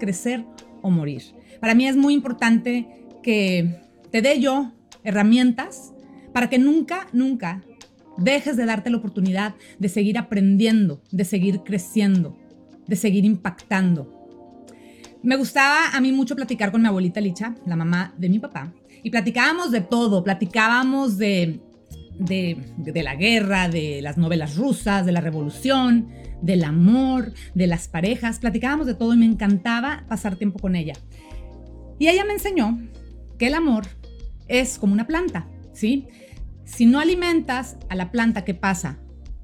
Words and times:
crecer 0.00 0.44
o 0.82 0.90
morir. 0.90 1.22
Para 1.60 1.76
mí 1.76 1.86
es 1.86 1.96
muy 1.96 2.14
importante 2.14 3.06
que 3.22 3.80
te 4.10 4.22
dé 4.22 4.40
yo 4.40 4.72
herramientas 5.04 5.92
para 6.32 6.50
que 6.50 6.58
nunca, 6.58 7.06
nunca 7.12 7.62
dejes 8.16 8.56
de 8.56 8.66
darte 8.66 8.90
la 8.90 8.96
oportunidad 8.96 9.54
de 9.78 9.88
seguir 9.88 10.18
aprendiendo, 10.18 11.00
de 11.12 11.24
seguir 11.24 11.60
creciendo, 11.60 12.36
de 12.88 12.96
seguir 12.96 13.24
impactando. 13.24 14.16
Me 15.22 15.36
gustaba 15.36 15.90
a 15.92 16.00
mí 16.00 16.12
mucho 16.12 16.34
platicar 16.34 16.72
con 16.72 16.82
mi 16.82 16.88
abuelita 16.88 17.20
Licha, 17.20 17.54
la 17.66 17.76
mamá 17.76 18.14
de 18.16 18.28
mi 18.28 18.38
papá, 18.38 18.72
y 19.02 19.10
platicábamos 19.10 19.70
de 19.70 19.82
todo, 19.82 20.24
platicábamos 20.24 21.18
de, 21.18 21.60
de, 22.18 23.02
la 23.02 23.16
guerra, 23.16 23.68
de 23.68 24.00
las 24.02 24.18
novelas 24.18 24.56
rusas, 24.56 25.04
de 25.06 25.12
la 25.12 25.20
revolución, 25.20 26.08
del 26.42 26.64
amor, 26.64 27.32
de 27.54 27.66
las 27.66 27.88
parejas, 27.88 28.38
platicábamos 28.38 28.86
de 28.86 28.94
todo 28.94 29.14
y 29.14 29.18
me 29.18 29.26
encantaba 29.26 30.04
pasar 30.08 30.36
tiempo 30.36 30.58
con 30.58 30.76
ella. 30.76 30.94
Y 31.98 32.08
ella 32.08 32.24
me 32.24 32.32
enseñó 32.32 32.78
que 33.38 33.48
el 33.48 33.54
amor 33.54 33.86
es 34.48 34.78
como 34.78 34.92
una 34.92 35.06
planta, 35.06 35.46
¿sí? 35.72 36.08
Si 36.64 36.86
no 36.86 37.00
alimentas 37.00 37.76
a 37.88 37.94
la 37.94 38.10
planta, 38.10 38.44
¿qué 38.44 38.54
pasa? 38.54 38.98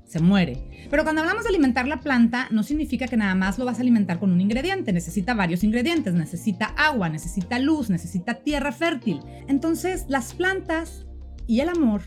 Se 0.04 0.20
muere. 0.20 0.87
Pero 0.88 1.02
cuando 1.02 1.23
hablamos 1.23 1.42
de 1.42 1.51
alimentar 1.51 1.88
la 1.88 2.01
planta, 2.01 2.46
no 2.51 2.62
significa 2.62 3.09
que 3.09 3.16
nada 3.16 3.34
más 3.34 3.59
lo 3.59 3.65
vas 3.65 3.78
a 3.78 3.82
alimentar 3.82 4.20
con 4.20 4.32
un 4.32 4.40
ingrediente. 4.40 4.92
Necesita 4.92 5.34
varios 5.34 5.65
ingredientes. 5.65 6.15
Necesita 6.15 6.66
agua, 6.76 7.09
necesita 7.09 7.59
luz, 7.59 7.90
necesita 7.90 8.34
tierra 8.34 8.70
fértil. 8.70 9.20
Entonces, 9.48 10.04
las 10.09 10.34
plantas 10.34 11.06
y 11.48 11.60
el 11.60 11.68
amor 11.68 12.02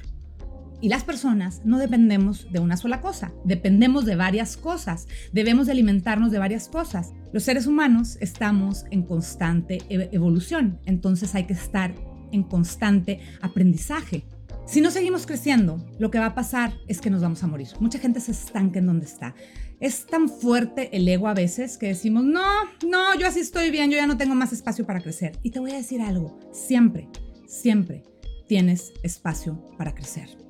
y 0.81 0.89
las 0.89 1.03
personas 1.03 1.61
no 1.65 1.77
dependemos 1.77 2.51
de 2.51 2.59
una 2.59 2.77
sola 2.77 3.01
cosa, 3.01 3.31
dependemos 3.43 4.05
de 4.05 4.15
varias 4.15 4.57
cosas, 4.57 5.07
debemos 5.31 5.65
de 5.65 5.73
alimentarnos 5.73 6.31
de 6.31 6.39
varias 6.39 6.67
cosas. 6.67 7.13
Los 7.33 7.43
seres 7.43 7.67
humanos 7.67 8.17
estamos 8.21 8.85
en 8.91 9.03
constante 9.03 9.79
evolución, 9.89 10.79
entonces 10.85 11.35
hay 11.35 11.45
que 11.45 11.53
estar 11.53 11.93
en 12.31 12.43
constante 12.43 13.19
aprendizaje. 13.41 14.23
Si 14.65 14.81
no 14.81 14.91
seguimos 14.91 15.25
creciendo, 15.25 15.83
lo 15.97 16.11
que 16.11 16.19
va 16.19 16.27
a 16.27 16.35
pasar 16.35 16.73
es 16.87 17.01
que 17.01 17.09
nos 17.09 17.21
vamos 17.21 17.43
a 17.43 17.47
morir. 17.47 17.69
Mucha 17.79 17.97
gente 17.97 18.19
se 18.19 18.31
estanca 18.31 18.77
en 18.77 18.85
donde 18.85 19.07
está. 19.07 19.33
Es 19.79 20.05
tan 20.05 20.29
fuerte 20.29 20.95
el 20.95 21.07
ego 21.07 21.27
a 21.27 21.33
veces 21.33 21.77
que 21.77 21.87
decimos, 21.87 22.23
no, 22.23 22.65
no, 22.87 23.17
yo 23.17 23.25
así 23.25 23.39
estoy 23.39 23.71
bien, 23.71 23.89
yo 23.89 23.97
ya 23.97 24.05
no 24.05 24.17
tengo 24.17 24.35
más 24.35 24.53
espacio 24.53 24.85
para 24.85 25.01
crecer. 25.01 25.39
Y 25.41 25.49
te 25.49 25.59
voy 25.59 25.71
a 25.71 25.77
decir 25.77 26.01
algo, 26.01 26.39
siempre, 26.51 27.09
siempre 27.47 28.03
tienes 28.47 28.91
espacio 29.01 29.59
para 29.75 29.95
crecer. 29.95 30.48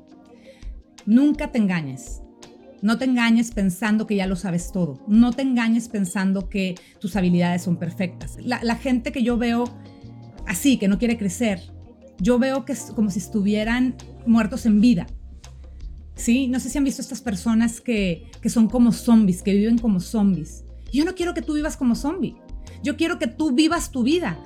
Nunca 1.10 1.52
te 1.52 1.58
engañes. 1.58 2.22
No 2.84 3.00
te 3.00 3.06
engañes 3.06 3.50
pensando 3.50 4.06
que 4.06 4.16
ya 4.16 4.28
lo 4.28 4.36
sabes 4.36 4.72
todo. 4.72 5.04
No 5.08 5.34
te 5.34 5.42
engañes 5.42 5.88
pensando 5.88 6.50
que 6.50 6.76
tus 7.00 7.16
habilidades 7.16 7.64
son 7.64 7.78
perfectas. 7.78 8.38
La, 8.44 8.76
gente 8.76 9.12
que 9.12 9.24
yo 9.24 9.36
veo 9.36 9.64
así, 10.46 10.78
que 10.78 10.88
no 10.88 11.00
quiere 11.00 11.18
crecer, 11.18 11.64
yo 12.20 12.38
veo 12.38 12.64
que 12.64 12.74
es 12.74 12.92
como 12.94 13.10
si 13.10 13.18
estuvieran 13.18 13.96
muertos 14.28 14.68
en 14.68 14.82
vida. 14.82 15.08
¿Sí? 16.14 16.48
No 16.48 16.60
sé 16.60 16.70
si 16.70 16.78
han 16.78 16.84
visto 16.84 17.02
estas 17.02 17.22
personas 17.22 17.82
que, 17.82 18.30
que 18.40 18.50
son 18.50 18.70
como 18.70 18.92
zombies, 18.92 19.42
que 19.42 19.56
viven 19.56 19.80
como 19.80 20.02
zombies. 20.02 20.64
Yo 20.94 21.06
no 21.06 21.16
quiero 21.16 21.34
que 21.34 21.42
tú 21.42 21.54
vivas 21.54 21.76
como 21.76 21.96
zombie. 21.96 22.36
Yo 22.84 22.98
quiero 22.98 23.18
que 23.18 23.26
tú 23.26 23.52
vivas 23.52 23.90
tu 23.90 24.04
vida. 24.04 24.38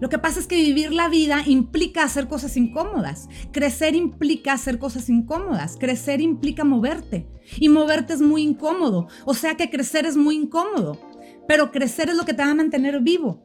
Lo 0.00 0.08
que 0.08 0.18
pasa 0.18 0.38
es 0.38 0.46
que 0.46 0.56
vivir 0.56 0.92
la 0.92 1.08
vida 1.08 1.42
implica 1.46 2.04
hacer 2.04 2.28
cosas 2.28 2.56
incómodas. 2.56 3.28
Crecer 3.52 3.94
implica 3.94 4.52
hacer 4.52 4.78
cosas 4.78 5.08
incómodas. 5.08 5.76
Crecer 5.78 6.20
implica 6.20 6.64
moverte. 6.64 7.26
Y 7.58 7.68
moverte 7.68 8.12
es 8.12 8.20
muy 8.20 8.42
incómodo. 8.42 9.08
O 9.24 9.34
sea 9.34 9.56
que 9.56 9.70
crecer 9.70 10.06
es 10.06 10.16
muy 10.16 10.36
incómodo. 10.36 11.00
Pero 11.48 11.72
crecer 11.72 12.10
es 12.10 12.16
lo 12.16 12.24
que 12.24 12.34
te 12.34 12.44
va 12.44 12.50
a 12.50 12.54
mantener 12.54 13.00
vivo. 13.00 13.44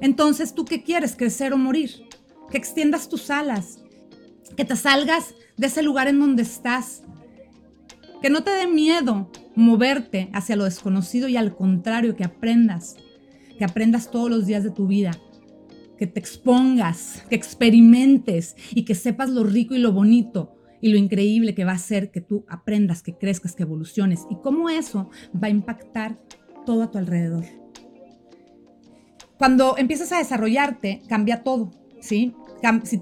Entonces, 0.00 0.54
¿tú 0.54 0.64
qué 0.64 0.82
quieres? 0.82 1.14
¿Crecer 1.14 1.52
o 1.52 1.56
morir? 1.56 2.08
que 2.50 2.58
extiendas 2.58 3.08
tus 3.08 3.30
alas, 3.30 3.78
que 4.56 4.64
te 4.64 4.76
salgas 4.76 5.34
de 5.56 5.66
ese 5.66 5.82
lugar 5.82 6.08
en 6.08 6.20
donde 6.20 6.42
estás, 6.42 7.02
que 8.22 8.30
no 8.30 8.42
te 8.42 8.50
dé 8.50 8.66
miedo 8.66 9.30
moverte 9.54 10.30
hacia 10.32 10.56
lo 10.56 10.64
desconocido 10.64 11.28
y 11.28 11.36
al 11.36 11.54
contrario, 11.54 12.16
que 12.16 12.24
aprendas, 12.24 12.96
que 13.58 13.64
aprendas 13.64 14.10
todos 14.10 14.30
los 14.30 14.46
días 14.46 14.64
de 14.64 14.70
tu 14.70 14.86
vida, 14.86 15.12
que 15.96 16.06
te 16.06 16.20
expongas, 16.20 17.24
que 17.28 17.36
experimentes 17.36 18.56
y 18.70 18.84
que 18.84 18.94
sepas 18.94 19.30
lo 19.30 19.44
rico 19.44 19.74
y 19.74 19.78
lo 19.78 19.92
bonito 19.92 20.56
y 20.80 20.90
lo 20.90 20.98
increíble 20.98 21.54
que 21.54 21.64
va 21.64 21.72
a 21.72 21.78
ser 21.78 22.10
que 22.10 22.20
tú 22.20 22.44
aprendas, 22.48 23.02
que 23.02 23.16
crezcas, 23.16 23.54
que 23.54 23.62
evoluciones 23.62 24.26
y 24.30 24.36
cómo 24.36 24.68
eso 24.68 25.10
va 25.34 25.48
a 25.48 25.50
impactar 25.50 26.18
todo 26.66 26.82
a 26.82 26.90
tu 26.90 26.98
alrededor. 26.98 27.44
Cuando 29.38 29.76
empiezas 29.78 30.12
a 30.12 30.18
desarrollarte, 30.18 31.02
cambia 31.08 31.42
todo. 31.42 31.70
¿sí? 32.04 32.34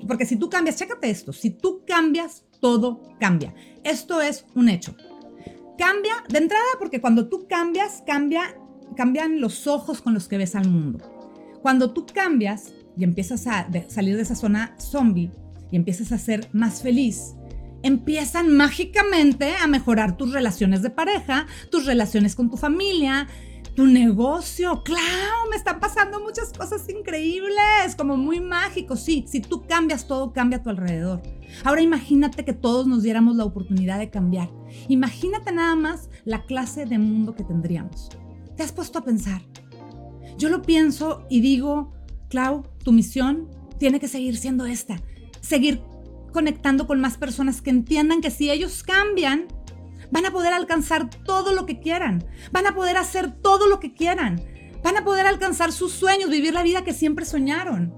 Porque 0.06 0.24
si 0.24 0.36
tú 0.36 0.48
cambias, 0.48 0.76
chécate 0.76 1.10
esto, 1.10 1.32
si 1.32 1.50
tú 1.50 1.82
cambias, 1.86 2.44
todo 2.60 3.02
cambia. 3.18 3.54
Esto 3.84 4.22
es 4.22 4.46
un 4.54 4.68
hecho. 4.68 4.96
Cambia 5.76 6.14
de 6.28 6.38
entrada 6.38 6.64
porque 6.78 7.00
cuando 7.00 7.28
tú 7.28 7.46
cambias, 7.48 8.02
cambia, 8.06 8.56
cambian 8.96 9.40
los 9.40 9.66
ojos 9.66 10.00
con 10.00 10.14
los 10.14 10.28
que 10.28 10.38
ves 10.38 10.54
al 10.54 10.68
mundo. 10.68 11.00
Cuando 11.62 11.92
tú 11.92 12.06
cambias 12.06 12.72
y 12.96 13.04
empiezas 13.04 13.46
a 13.46 13.68
salir 13.88 14.16
de 14.16 14.22
esa 14.22 14.34
zona 14.34 14.74
zombie 14.78 15.30
y 15.70 15.76
empiezas 15.76 16.12
a 16.12 16.18
ser 16.18 16.48
más 16.52 16.82
feliz, 16.82 17.34
empiezan 17.82 18.54
mágicamente 18.54 19.54
a 19.56 19.66
mejorar 19.66 20.16
tus 20.16 20.32
relaciones 20.32 20.82
de 20.82 20.90
pareja, 20.90 21.46
tus 21.70 21.86
relaciones 21.86 22.34
con 22.34 22.50
tu 22.50 22.56
familia, 22.56 23.26
tu 23.74 23.86
negocio. 23.86 24.82
Claro, 24.84 25.48
me 25.50 25.56
están 25.56 25.80
pasando 25.80 26.20
muchas 26.20 26.52
cosas 26.52 26.88
increíbles, 26.88 27.96
como 27.96 28.16
muy 28.16 28.40
mágicos. 28.40 29.00
Sí, 29.00 29.24
si 29.26 29.40
tú 29.40 29.66
cambias, 29.66 30.06
todo 30.06 30.32
cambia 30.32 30.58
a 30.58 30.62
tu 30.62 30.70
alrededor. 30.70 31.22
Ahora 31.64 31.82
imagínate 31.82 32.44
que 32.44 32.52
todos 32.52 32.86
nos 32.86 33.02
diéramos 33.02 33.36
la 33.36 33.44
oportunidad 33.44 33.98
de 33.98 34.10
cambiar. 34.10 34.50
Imagínate 34.88 35.52
nada 35.52 35.74
más 35.74 36.08
la 36.24 36.44
clase 36.44 36.86
de 36.86 36.98
mundo 36.98 37.34
que 37.34 37.44
tendríamos. 37.44 38.10
¿Te 38.56 38.62
has 38.62 38.72
puesto 38.72 38.98
a 38.98 39.04
pensar? 39.04 39.42
Yo 40.38 40.48
lo 40.48 40.62
pienso 40.62 41.26
y 41.28 41.40
digo, 41.40 41.92
Clau, 42.32 42.62
tu 42.82 42.92
misión 42.92 43.46
tiene 43.78 44.00
que 44.00 44.08
seguir 44.08 44.38
siendo 44.38 44.64
esta. 44.64 44.96
Seguir 45.42 45.82
conectando 46.32 46.86
con 46.86 46.98
más 46.98 47.18
personas 47.18 47.60
que 47.60 47.68
entiendan 47.68 48.22
que 48.22 48.30
si 48.30 48.50
ellos 48.50 48.82
cambian, 48.82 49.48
van 50.10 50.24
a 50.24 50.30
poder 50.30 50.54
alcanzar 50.54 51.10
todo 51.10 51.52
lo 51.52 51.66
que 51.66 51.78
quieran, 51.78 52.24
van 52.50 52.66
a 52.66 52.74
poder 52.74 52.96
hacer 52.96 53.30
todo 53.42 53.66
lo 53.66 53.80
que 53.80 53.92
quieran, 53.92 54.40
van 54.82 54.96
a 54.96 55.04
poder 55.04 55.26
alcanzar 55.26 55.72
sus 55.72 55.92
sueños, 55.92 56.30
vivir 56.30 56.54
la 56.54 56.62
vida 56.62 56.84
que 56.84 56.94
siempre 56.94 57.26
soñaron. 57.26 57.94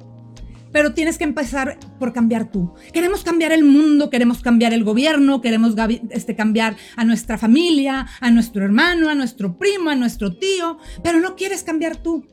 Pero 0.73 0.95
tienes 0.95 1.17
que 1.17 1.23
empezar 1.23 1.79
por 2.01 2.13
cambiar 2.13 2.51
tú. 2.51 2.75
Queremos 2.93 3.23
cambiar 3.23 3.53
el 3.53 3.63
mundo, 3.63 4.11
queremos 4.11 4.43
cambiar 4.43 4.73
el 4.73 4.83
gobierno, 4.83 5.41
queremos 5.41 5.77
este, 6.11 6.35
cambiar 6.35 6.75
a 6.97 7.05
nuestra 7.05 7.39
familia, 7.39 8.09
a 8.21 8.31
nuestro 8.33 8.65
hermano, 8.65 9.09
a 9.09 9.15
nuestro 9.15 9.57
primo, 9.57 9.91
a 9.91 9.95
nuestro 9.95 10.37
tío, 10.37 10.79
pero 11.05 11.21
no 11.21 11.37
quieres 11.37 11.63
cambiar 11.63 11.99
tú. 11.99 12.27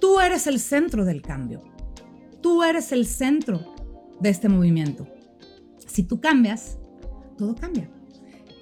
Tú 0.00 0.20
eres 0.20 0.46
el 0.46 0.60
centro 0.60 1.04
del 1.04 1.22
cambio. 1.22 1.62
Tú 2.40 2.62
eres 2.62 2.92
el 2.92 3.06
centro 3.06 3.74
de 4.20 4.28
este 4.28 4.48
movimiento. 4.48 5.06
Si 5.86 6.02
tú 6.02 6.20
cambias, 6.20 6.78
todo 7.36 7.54
cambia. 7.54 7.90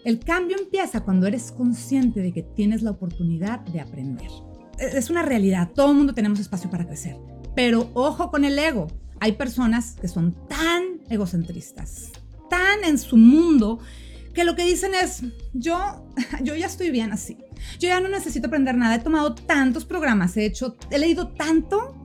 El 0.05 0.21
cambio 0.21 0.57
empieza 0.59 1.01
cuando 1.01 1.27
eres 1.27 1.51
consciente 1.51 2.21
de 2.21 2.33
que 2.33 2.43
tienes 2.43 2.83
la 2.83 2.93
oportunidad 2.93 3.61
de 3.61 3.81
aprender. 3.81 4.31
E-, 4.79 4.97
es 4.97 5.11
una 5.11 5.23
realidad, 5.23 5.73
todo 5.75 5.91
el 5.91 5.97
mundo 5.97 6.15
tenemos 6.15 6.39
espacio 6.39 6.71
para 6.71 6.87
crecer, 6.87 7.17
pero 7.55 7.91
ojo 7.95 8.31
con 8.31 8.45
el 8.45 8.59
ego. 8.59 8.87
Hay 9.19 9.33
personas 9.33 9.97
que 10.01 10.09
son 10.09 10.37
tan 10.47 11.01
egocentristas, 11.11 12.13
tan 12.49 12.85
en 12.85 12.99
su 12.99 13.17
mundo, 13.17 13.81
que 14.37 14.45
lo 14.45 14.55
que 14.55 14.65
dicen 14.65 14.93
es, 14.95 15.23
yo, 15.55 16.07
yo 16.43 16.55
ya 16.55 16.67
estoy 16.67 16.91
bien 16.91 17.11
así. 17.11 17.39
Yo 17.81 17.89
ya 17.89 18.01
no 18.01 18.09
necesito 18.09 18.47
aprender 18.47 18.77
nada. 18.77 18.95
He 18.95 18.99
tomado 19.01 19.35
tantos 19.35 19.85
programas, 19.85 20.37
he 20.37 20.45
hecho, 20.45 20.77
he 20.91 20.99
leído 20.99 21.29
tanto. 21.29 21.97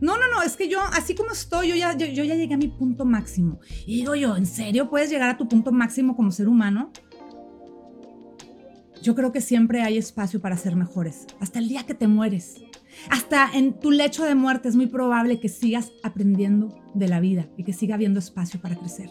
No, 0.00 0.16
no, 0.16 0.30
no, 0.32 0.42
es 0.42 0.56
que 0.56 0.68
yo, 0.68 0.80
así 0.80 1.14
como 1.14 1.32
estoy, 1.32 1.68
yo 1.68 1.76
ya, 1.76 1.96
yo 1.96 2.24
ya 2.24 2.34
llegué 2.34 2.54
a 2.54 2.56
mi 2.56 2.68
punto 2.68 3.04
máximo. 3.04 3.60
Y 3.84 3.96
digo 3.96 4.14
yo, 4.14 4.36
¿en 4.36 4.46
serio 4.46 4.88
puedes 4.88 5.10
llegar 5.10 5.28
a 5.28 5.36
tu 5.36 5.48
punto 5.48 5.72
máximo 5.72 6.16
como 6.16 6.30
ser 6.30 6.48
humano? 6.48 6.92
yo 9.02 9.16
creo 9.16 9.32
que 9.32 9.40
siempre 9.40 9.82
hay 9.82 9.98
espacio 9.98 10.40
para 10.40 10.56
ser 10.56 10.76
mejores, 10.76 11.26
hasta 11.40 11.58
el 11.58 11.68
día 11.68 11.84
que 11.84 11.94
te 11.94 12.06
mueres. 12.06 12.62
Hasta 13.10 13.50
en 13.52 13.80
tu 13.80 13.90
lecho 13.90 14.24
de 14.24 14.36
muerte 14.36 14.68
es 14.68 14.76
muy 14.76 14.86
probable 14.86 15.40
que 15.40 15.48
sigas 15.48 15.90
aprendiendo 16.04 16.72
de 16.94 17.08
la 17.08 17.18
vida 17.18 17.48
y 17.56 17.64
que 17.64 17.72
siga 17.72 17.96
habiendo 17.96 18.20
espacio 18.20 18.60
para 18.60 18.76
crecer. 18.76 19.10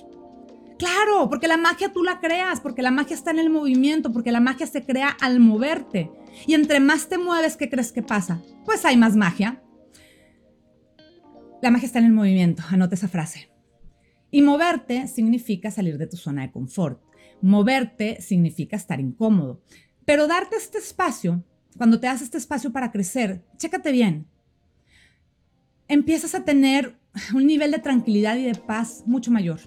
Claro, 0.81 1.29
porque 1.29 1.47
la 1.47 1.57
magia 1.57 1.93
tú 1.93 2.01
la 2.01 2.19
creas, 2.19 2.59
porque 2.59 2.81
la 2.81 2.89
magia 2.89 3.15
está 3.15 3.29
en 3.29 3.37
el 3.37 3.51
movimiento, 3.51 4.11
porque 4.11 4.31
la 4.31 4.39
magia 4.39 4.65
se 4.65 4.83
crea 4.83 5.09
al 5.09 5.39
moverte. 5.39 6.09
Y 6.47 6.55
entre 6.55 6.79
más 6.79 7.07
te 7.07 7.19
mueves, 7.19 7.55
¿qué 7.55 7.69
crees 7.69 7.91
que 7.91 8.01
pasa? 8.01 8.41
Pues 8.65 8.83
hay 8.83 8.97
más 8.97 9.15
magia. 9.15 9.61
La 11.61 11.69
magia 11.69 11.85
está 11.85 11.99
en 11.99 12.05
el 12.05 12.13
movimiento, 12.13 12.63
anota 12.67 12.95
esa 12.95 13.07
frase. 13.07 13.51
Y 14.31 14.41
moverte 14.41 15.07
significa 15.07 15.69
salir 15.69 15.99
de 15.99 16.07
tu 16.07 16.17
zona 16.17 16.41
de 16.41 16.51
confort. 16.51 16.99
Moverte 17.43 18.19
significa 18.19 18.75
estar 18.75 18.99
incómodo, 18.99 19.61
pero 20.03 20.25
darte 20.25 20.55
este 20.55 20.79
espacio, 20.79 21.43
cuando 21.77 21.99
te 21.99 22.07
das 22.07 22.23
este 22.23 22.39
espacio 22.39 22.71
para 22.71 22.91
crecer, 22.91 23.45
chécate 23.55 23.91
bien, 23.91 24.25
empiezas 25.87 26.33
a 26.33 26.43
tener 26.43 26.97
un 27.35 27.45
nivel 27.45 27.69
de 27.69 27.77
tranquilidad 27.77 28.35
y 28.37 28.45
de 28.45 28.55
paz 28.55 29.03
mucho 29.05 29.29
mayor. 29.29 29.59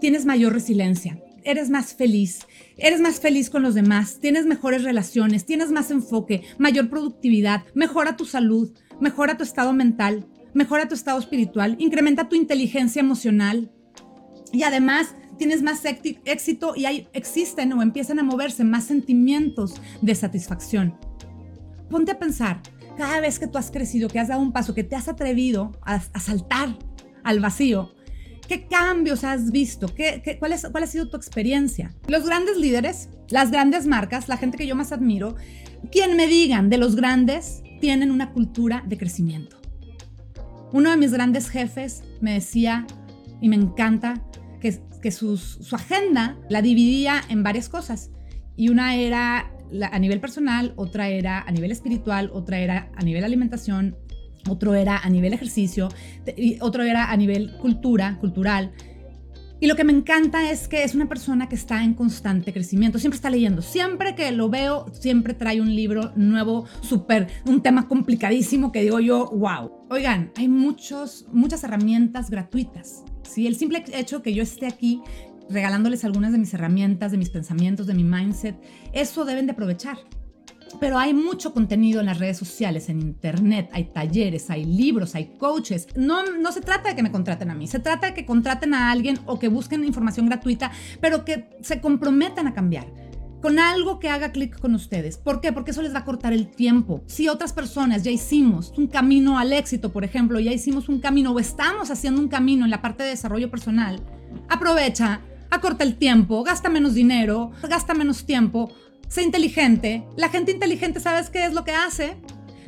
Tienes 0.00 0.26
mayor 0.26 0.52
resiliencia, 0.52 1.18
eres 1.44 1.70
más 1.70 1.94
feliz, 1.94 2.46
eres 2.76 3.00
más 3.00 3.20
feliz 3.20 3.50
con 3.50 3.62
los 3.62 3.74
demás, 3.74 4.18
tienes 4.20 4.46
mejores 4.46 4.82
relaciones, 4.82 5.46
tienes 5.46 5.70
más 5.70 5.90
enfoque, 5.90 6.42
mayor 6.58 6.88
productividad, 6.88 7.62
mejora 7.74 8.16
tu 8.16 8.24
salud, 8.24 8.72
mejora 9.00 9.36
tu 9.36 9.44
estado 9.44 9.72
mental, 9.72 10.26
mejora 10.52 10.88
tu 10.88 10.94
estado 10.94 11.18
espiritual, 11.18 11.76
incrementa 11.78 12.28
tu 12.28 12.36
inteligencia 12.36 13.00
emocional 13.00 13.70
y 14.52 14.62
además 14.62 15.14
tienes 15.38 15.62
más 15.62 15.82
éxito 15.84 16.74
y 16.76 16.86
hay, 16.86 17.08
existen 17.12 17.72
o 17.72 17.82
empiezan 17.82 18.18
a 18.18 18.22
moverse 18.22 18.64
más 18.64 18.84
sentimientos 18.84 19.80
de 20.00 20.14
satisfacción. 20.14 20.96
Ponte 21.90 22.12
a 22.12 22.18
pensar, 22.18 22.60
cada 22.96 23.20
vez 23.20 23.38
que 23.38 23.46
tú 23.46 23.58
has 23.58 23.70
crecido, 23.70 24.08
que 24.08 24.20
has 24.20 24.28
dado 24.28 24.40
un 24.40 24.52
paso, 24.52 24.74
que 24.74 24.84
te 24.84 24.96
has 24.96 25.08
atrevido 25.08 25.72
a, 25.82 26.00
saltar 26.00 26.76
al 27.22 27.40
vacío, 27.40 27.93
¿qué 28.48 28.66
cambios 28.66 29.24
has 29.24 29.50
visto? 29.50 29.88
¿Qué, 29.94 30.36
cuál, 30.38 30.52
es, 30.52 30.66
¿Cuál 30.70 30.84
ha 30.84 30.86
sido 30.86 31.08
tu 31.08 31.16
experiencia? 31.16 31.94
Los 32.08 32.24
grandes 32.24 32.56
líderes, 32.56 33.08
las 33.28 33.50
grandes 33.50 33.86
marcas, 33.86 34.28
la 34.28 34.36
gente 34.36 34.58
que 34.58 34.66
yo 34.66 34.76
más 34.76 34.92
admiro, 34.92 35.36
quien 35.90 36.16
me 36.16 36.26
digan 36.26 36.70
de 36.70 36.78
los 36.78 36.96
grandes, 36.96 37.62
tienen 37.80 38.10
una 38.10 38.32
cultura 38.32 38.82
de 38.86 38.98
crecimiento. 38.98 39.60
Uno 40.72 40.90
de 40.90 40.96
mis 40.96 41.12
grandes 41.12 41.48
jefes 41.48 42.02
me 42.20 42.34
decía, 42.34 42.86
y 43.40 43.48
me 43.48 43.56
encanta, 43.56 44.22
que, 44.60 44.80
que 45.02 45.10
su 45.10 45.38
agenda 45.72 46.38
la 46.48 46.62
dividía 46.62 47.22
en 47.28 47.42
varias 47.42 47.68
cosas. 47.68 48.10
Y 48.56 48.68
una 48.68 48.96
era 48.96 49.50
a 49.90 49.98
nivel 49.98 50.20
personal, 50.20 50.72
otra 50.76 51.08
era 51.08 51.40
a 51.40 51.50
nivel 51.50 51.72
espiritual, 51.72 52.30
otra 52.32 52.58
era 52.58 52.90
a 52.96 53.02
nivel 53.02 53.24
alimentación, 53.24 53.96
otro 54.48 54.74
era 54.74 54.98
a 54.98 55.08
nivel 55.08 55.32
ejercicio, 55.32 55.88
y 56.36 56.58
otro 56.60 56.82
era 56.82 57.10
a 57.10 57.16
nivel 57.16 57.56
cultura, 57.58 58.18
cultural. 58.20 58.72
Y 59.60 59.66
lo 59.66 59.76
que 59.76 59.84
me 59.84 59.92
encanta 59.92 60.50
es 60.50 60.68
que 60.68 60.82
es 60.82 60.94
una 60.94 61.08
persona 61.08 61.48
que 61.48 61.54
está 61.54 61.84
en 61.84 61.94
constante 61.94 62.52
crecimiento, 62.52 62.98
siempre 62.98 63.16
está 63.16 63.30
leyendo, 63.30 63.62
siempre 63.62 64.14
que 64.14 64.30
lo 64.32 64.50
veo, 64.50 64.86
siempre 64.92 65.32
trae 65.32 65.60
un 65.60 65.74
libro 65.74 66.12
nuevo, 66.16 66.66
súper, 66.82 67.28
un 67.46 67.62
tema 67.62 67.88
complicadísimo 67.88 68.72
que 68.72 68.82
digo 68.82 69.00
yo, 69.00 69.30
wow. 69.30 69.70
Oigan, 69.90 70.32
hay 70.36 70.48
muchos, 70.48 71.26
muchas 71.32 71.64
herramientas 71.64 72.30
gratuitas. 72.30 73.04
¿sí? 73.22 73.46
El 73.46 73.56
simple 73.56 73.84
hecho 73.94 74.22
que 74.22 74.34
yo 74.34 74.42
esté 74.42 74.66
aquí 74.66 75.00
regalándoles 75.48 76.04
algunas 76.04 76.32
de 76.32 76.38
mis 76.38 76.52
herramientas, 76.54 77.12
de 77.12 77.18
mis 77.18 77.30
pensamientos, 77.30 77.86
de 77.86 77.94
mi 77.94 78.04
mindset. 78.04 78.56
Eso 78.92 79.24
deben 79.24 79.46
de 79.46 79.52
aprovechar. 79.52 79.98
Pero 80.80 80.98
hay 80.98 81.14
mucho 81.14 81.52
contenido 81.52 82.00
en 82.00 82.06
las 82.06 82.18
redes 82.18 82.36
sociales, 82.36 82.88
en 82.88 83.00
internet, 83.00 83.68
hay 83.72 83.84
talleres, 83.84 84.50
hay 84.50 84.64
libros, 84.64 85.14
hay 85.14 85.36
coaches. 85.38 85.88
No, 85.96 86.24
no 86.24 86.52
se 86.52 86.60
trata 86.60 86.90
de 86.90 86.96
que 86.96 87.02
me 87.02 87.10
contraten 87.10 87.50
a 87.50 87.54
mí, 87.54 87.66
se 87.66 87.78
trata 87.78 88.08
de 88.08 88.14
que 88.14 88.26
contraten 88.26 88.74
a 88.74 88.90
alguien 88.90 89.18
o 89.26 89.38
que 89.38 89.48
busquen 89.48 89.84
información 89.84 90.26
gratuita, 90.26 90.70
pero 91.00 91.24
que 91.24 91.48
se 91.62 91.80
comprometan 91.80 92.46
a 92.46 92.54
cambiar 92.54 92.86
con 93.40 93.58
algo 93.58 93.98
que 93.98 94.08
haga 94.08 94.32
clic 94.32 94.58
con 94.58 94.74
ustedes. 94.74 95.18
¿Por 95.18 95.42
qué? 95.42 95.52
Porque 95.52 95.72
eso 95.72 95.82
les 95.82 95.94
va 95.94 95.98
a 95.98 96.04
cortar 96.06 96.32
el 96.32 96.48
tiempo. 96.48 97.02
Si 97.06 97.28
otras 97.28 97.52
personas 97.52 98.02
ya 98.02 98.10
hicimos 98.10 98.72
un 98.78 98.86
camino 98.86 99.38
al 99.38 99.52
éxito, 99.52 99.92
por 99.92 100.02
ejemplo, 100.02 100.40
ya 100.40 100.50
hicimos 100.50 100.88
un 100.88 100.98
camino 100.98 101.30
o 101.30 101.38
estamos 101.38 101.90
haciendo 101.90 102.22
un 102.22 102.28
camino 102.28 102.64
en 102.64 102.70
la 102.70 102.80
parte 102.80 103.02
de 103.02 103.10
desarrollo 103.10 103.50
personal, 103.50 104.00
aprovecha 104.48 105.20
acorta 105.54 105.84
el 105.84 105.96
tiempo, 105.96 106.42
gasta 106.42 106.68
menos 106.68 106.94
dinero, 106.94 107.52
gasta 107.68 107.94
menos 107.94 108.26
tiempo, 108.26 108.72
sé 109.08 109.22
inteligente. 109.22 110.04
La 110.16 110.28
gente 110.28 110.52
inteligente, 110.52 111.00
¿sabes 111.00 111.30
qué 111.30 111.44
es 111.44 111.52
lo 111.52 111.64
que 111.64 111.72
hace? 111.72 112.16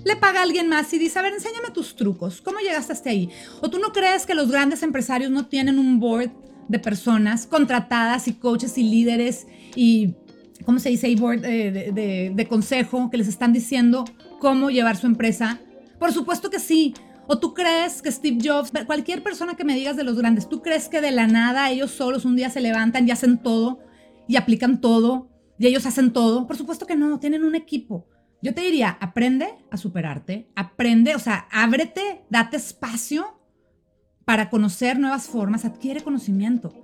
Le 0.05 0.17
paga 0.17 0.41
a 0.41 0.43
alguien 0.43 0.69
más 0.69 0.93
y 0.93 0.99
dice, 0.99 1.19
a 1.19 1.23
ver, 1.23 1.35
enséñame 1.35 1.71
tus 1.71 1.97
trucos, 1.97 2.41
¿cómo 2.41 2.59
llegaste 2.61 2.93
hasta 2.93 3.11
ahí? 3.11 3.29
¿O 3.61 3.71
tú 3.71 3.79
no 3.79 3.93
crees 3.93 4.25
que 4.25 4.35
los 4.35 4.51
grandes 4.51 4.83
empresarios 4.83 5.31
no 5.31 5.47
tienen 5.47 5.79
un 5.79 5.99
board 5.99 6.31
de 6.69 6.79
personas 6.79 7.47
contratadas 7.47 8.29
y 8.29 8.35
coaches 8.35 8.79
y 8.79 8.85
líderes 8.85 9.47
y, 9.75 10.15
¿cómo 10.65 10.79
se 10.79 10.91
dice? 10.91 11.15
Board 11.17 11.45
eh, 11.45 11.91
de, 11.93 12.33
de 12.35 12.49
consejo 12.49 13.11
que 13.11 13.17
les 13.17 13.29
están 13.29 13.53
diciendo 13.53 14.05
cómo 14.41 14.71
llevar 14.71 14.97
su 14.97 15.07
empresa? 15.07 15.61
Por 15.99 16.13
supuesto 16.13 16.51
que 16.51 16.61
sí, 16.61 16.95
¿O 17.29 17.39
tú 17.39 17.55
crees 17.55 18.03
que 18.03 18.13
Steve 18.13 18.39
Jobs, 18.43 18.71
cualquier 18.87 19.23
persona 19.23 19.57
que 19.57 19.65
me 19.65 19.75
digas 19.75 19.97
de 19.97 20.05
los 20.05 20.17
grandes, 20.17 20.49
tú 20.49 20.63
crees 20.63 20.89
que 20.89 21.01
de 21.01 21.11
la 21.11 21.27
nada 21.27 21.71
ellos 21.71 21.91
solos 21.91 22.25
un 22.25 22.37
día 22.37 22.51
se 22.51 22.61
levantan 22.61 23.09
y 23.09 23.11
hacen 23.11 23.39
todo 23.39 23.81
y 24.29 24.37
aplican 24.37 24.81
todo 24.81 25.29
y 25.59 25.67
ellos 25.67 25.87
hacen 25.87 26.13
todo? 26.13 26.47
Por 26.47 26.57
supuesto 26.57 26.87
que 26.87 26.97
no, 26.97 27.19
tienen 27.19 27.45
un 27.45 27.55
equipo. 27.55 28.09
Yo 28.43 28.55
te 28.55 28.61
diría, 28.61 28.97
aprende 29.01 29.55
a 29.71 29.77
superarte, 29.77 30.49
aprende, 30.55 31.15
o 31.15 31.19
sea, 31.19 31.49
ábrete, 31.51 32.25
date 32.31 32.57
espacio 32.57 33.41
para 34.25 34.51
conocer 34.51 34.99
nuevas 34.99 35.27
formas, 35.27 35.65
adquiere 35.65 36.03
conocimiento. 36.03 36.75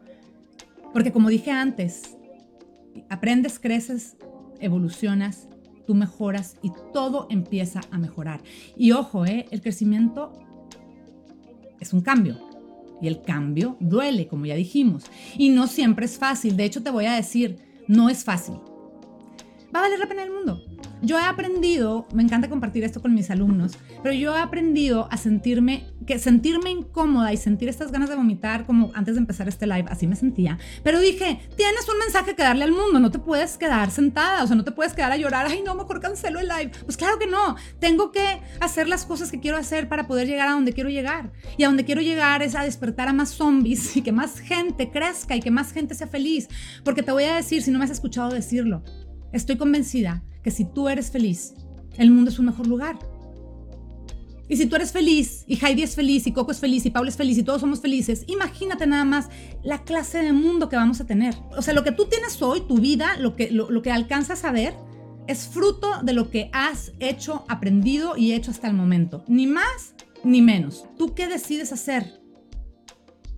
Porque 0.93 1.13
como 1.13 1.29
dije 1.29 1.51
antes, 1.51 2.17
aprendes, 3.09 3.59
creces, 3.59 4.17
evolucionas 4.61 5.49
tú 5.87 5.95
mejoras 5.95 6.57
y 6.63 6.73
todo 6.93 7.27
empieza 7.31 7.81
a 7.91 7.99
mejorar. 7.99 8.43
Y 8.77 8.93
ojo, 8.93 9.27
¿eh? 9.27 9.47
el 9.51 9.61
crecimiento 9.61 10.33
es 11.81 11.93
un 11.93 12.01
cambio. 12.01 12.39
Y 13.01 13.09
el 13.09 13.23
cambio 13.23 13.77
duele, 13.81 14.29
como 14.29 14.47
ya 14.47 14.55
dijimos. 14.55 15.05
Y 15.37 15.49
no 15.49 15.67
siempre 15.67 16.07
es 16.07 16.19
fácil. 16.19 16.57
De 16.57 16.65
hecho, 16.65 16.83
te 16.83 16.91
voy 16.91 17.07
a 17.07 17.15
decir, 17.15 17.59
no 17.89 18.09
es 18.09 18.25
fácil. 18.25 18.57
Va 19.75 19.81
a 19.81 19.83
valer 19.83 19.99
la 19.99 20.07
pena 20.07 20.23
el 20.23 20.31
mundo 20.31 20.63
yo 21.03 21.19
he 21.19 21.23
aprendido, 21.23 22.07
me 22.15 22.23
encanta 22.23 22.49
compartir 22.49 22.85
esto 22.85 23.03
con 23.03 23.13
mis 23.13 23.29
alumnos, 23.31 23.73
pero 24.03 24.15
yo 24.15 24.37
he 24.37 24.41
aprendido 24.41 25.09
a 25.11 25.17
sentirme, 25.17 25.89
que 26.07 26.19
sentirme 26.21 26.71
incómoda 26.71 27.33
y 27.33 27.37
sentir 27.37 27.69
estas 27.69 27.91
ganas 27.91 28.09
de 28.09 28.15
vomitar 28.15 28.65
como 28.67 28.93
antes 28.95 29.17
de 29.17 29.21
empezar 29.21 29.49
este 29.49 29.67
live, 29.67 29.87
así 29.89 30.07
me 30.07 30.15
sentía. 30.15 30.59
Pero 30.85 31.01
dije, 31.01 31.41
tienes 31.57 31.89
un 31.89 31.99
mensaje 31.99 32.37
que 32.37 32.43
darle 32.43 32.65
al 32.65 32.71
mundo, 32.71 33.01
no 33.01 33.11
te 33.11 33.19
puedes 33.19 33.59
quedar 33.59 33.91
sentada, 33.91 34.45
o 34.45 34.47
sea, 34.47 34.55
no 34.55 34.63
te 34.63 34.71
puedes 34.71 34.93
quedar 34.93 35.11
a 35.11 35.17
llorar, 35.17 35.47
ay 35.49 35.63
no, 35.65 35.75
mejor 35.75 36.01
cancelo 36.01 36.39
el 36.39 36.47
live. 36.47 36.71
Pues 36.85 36.97
claro 36.97 37.19
que 37.19 37.27
no, 37.27 37.57
tengo 37.81 38.13
que 38.13 38.41
hacer 38.61 38.89
las 38.89 39.05
cosas 39.05 39.33
que 39.33 39.41
quiero 39.41 39.57
hacer 39.57 39.89
para 39.89 40.07
poder 40.07 40.29
llegar 40.29 40.49
a 40.49 40.53
donde 40.53 40.73
quiero 40.73 40.89
llegar. 40.89 41.33
Y 41.57 41.65
a 41.65 41.67
donde 41.67 41.85
quiero 41.85 42.01
llegar 42.01 42.43
es 42.43 42.55
a 42.55 42.63
despertar 42.63 43.09
a 43.09 43.13
más 43.13 43.31
zombies 43.31 43.97
y 43.97 44.03
que 44.03 44.13
más 44.13 44.39
gente 44.39 44.91
crezca 44.91 45.35
y 45.35 45.41
que 45.41 45.51
más 45.51 45.73
gente 45.73 45.97
sea 45.97 46.07
feliz. 46.07 46.49
Porque 46.85 47.03
te 47.03 47.11
voy 47.11 47.25
a 47.25 47.35
decir, 47.35 47.63
si 47.63 47.73
no 47.73 47.81
me 47.81 47.87
has 47.87 47.91
escuchado 47.91 48.31
decirlo, 48.31 48.85
estoy 49.33 49.57
convencida 49.57 50.23
que 50.43 50.51
si 50.51 50.65
tú 50.65 50.89
eres 50.89 51.11
feliz, 51.11 51.55
el 51.97 52.11
mundo 52.11 52.31
es 52.31 52.39
un 52.39 52.47
mejor 52.47 52.67
lugar. 52.67 52.99
Y 54.49 54.57
si 54.57 54.67
tú 54.67 54.77
eres 54.77 54.93
feliz, 54.93 55.45
y 55.47 55.57
Heidi 55.65 55.83
es 55.83 55.95
feliz, 55.95 56.27
y 56.27 56.33
Coco 56.33 56.51
es 56.51 56.61
feliz, 56.61 56.85
y 56.85 56.91
Paul 56.91 57.09
es 57.09 57.17
feliz, 57.17 57.39
y 57.39 57.43
todos 57.43 57.61
somos 57.61 57.81
felices, 57.81 58.25
imagínate 58.27 58.87
nada 58.87 59.05
más 59.05 59.31
la 59.63 59.83
clase 59.83 60.19
de 60.19 60.33
mundo 60.33 60.69
que 60.69 60.77
vamos 60.77 61.01
a 61.01 61.07
tener. 61.07 61.35
O 61.57 61.63
sea, 61.63 61.73
lo 61.73 61.85
que 61.85 61.93
tú 61.93 62.07
tienes 62.07 62.43
hoy, 62.43 62.61
tu 62.61 62.79
vida, 62.79 63.17
lo 63.19 63.35
que, 63.35 63.51
lo 63.51 63.81
que 63.81 63.91
alcanzas 63.91 64.45
a 64.45 64.53
ver, 64.53 64.75
es 65.27 65.47
fruto 65.47 66.03
de 66.03 66.13
lo 66.13 66.31
que 66.31 66.51
has 66.53 66.93
hecho, 66.99 67.45
aprendido 67.49 68.17
y 68.17 68.33
hecho 68.33 68.51
hasta 68.51 68.67
el 68.67 68.75
momento. 68.75 69.25
Ni 69.29 69.47
más 69.47 69.95
ni 70.25 70.43
menos. 70.43 70.85
¿Tú 70.99 71.15
qué 71.15 71.29
decides 71.29 71.73
hacer? 71.73 72.21